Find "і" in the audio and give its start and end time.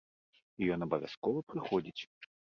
0.61-0.69